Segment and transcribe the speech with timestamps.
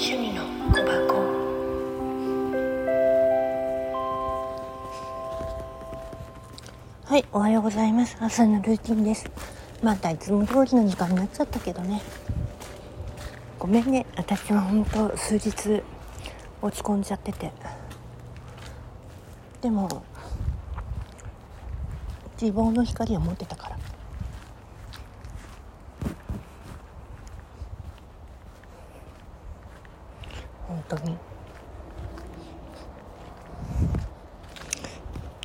[0.00, 1.18] 趣味の小箱。
[7.04, 8.16] はいおはようございます。
[8.20, 9.28] 朝のルーティンです。
[9.82, 12.00] またいつも通りの時間になっちゃったけどね。
[13.58, 14.06] ごめんね。
[14.16, 15.82] 私は本当数日
[16.62, 17.50] 落ち込んじゃってて。
[19.60, 20.04] でも
[22.36, 23.97] 希望の光を持ってたから。
[30.68, 31.16] 本当に。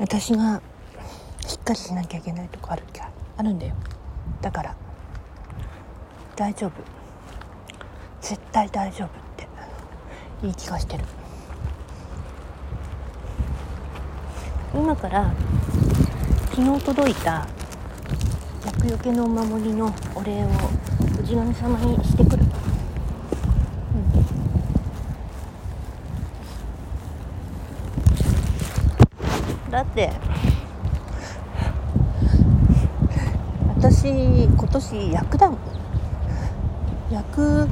[0.00, 0.62] 私が
[1.44, 3.74] しっかりしなきゃいけないとこあるきゃあるんだよ。
[4.40, 4.76] だから
[6.36, 6.72] 大丈夫。
[8.20, 9.48] 絶対大丈夫って
[10.46, 11.04] いい気がしてる。
[14.72, 15.32] 今から
[16.50, 17.46] 昨日届いた
[18.66, 20.48] 厄除けのお守りのお礼を
[21.24, 22.44] 氏神様にしてくる、
[29.70, 30.12] だって。
[33.76, 35.58] 私今年役だもん。
[37.12, 37.68] 役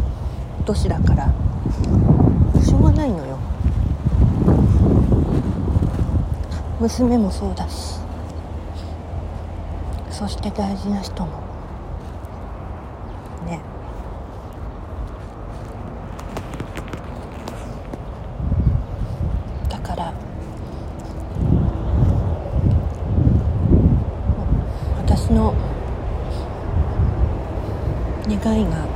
[0.65, 1.33] 年だから。
[2.63, 3.39] しょうがないのよ。
[6.81, 7.99] 娘もそうだし。
[10.11, 11.29] そして大事な人も。
[13.47, 13.61] ね。
[19.69, 20.13] だから
[25.27, 25.53] 私の
[28.29, 28.87] 願いが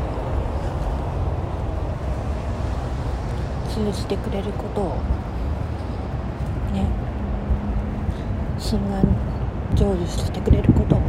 [3.69, 4.85] 通じてくれることを
[6.73, 6.87] ね
[8.61, 9.03] 心願
[9.75, 11.07] 成就してくれることをね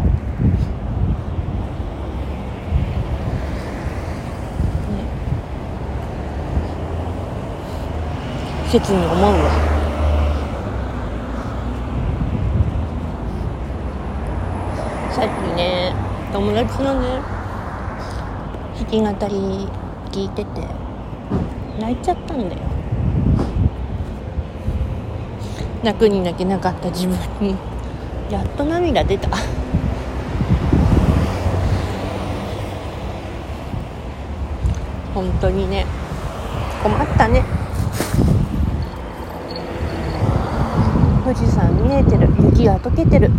[8.71, 9.71] 切に思うわ
[15.11, 15.93] さっきね
[16.41, 17.21] 友達のね。
[18.75, 19.69] 弾き語り
[20.11, 20.67] 聞いてて。
[21.79, 22.61] 泣いちゃったんだよ。
[25.83, 27.15] 泣くに泣けなかった自分
[27.47, 27.55] に。
[28.31, 29.29] やっと涙出た。
[35.13, 35.85] 本当にね。
[36.81, 37.43] 困ったね。
[41.23, 42.27] 富士山見えてる。
[42.45, 43.29] 雪が溶けてる。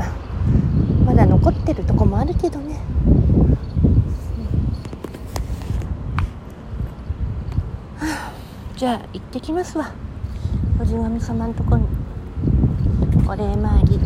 [1.13, 2.81] まだ残ってるとこもあるけどね。
[8.75, 9.93] じゃあ行ってきますわ。
[10.83, 11.85] 氏神様のとこに。
[13.29, 14.01] お礼参り。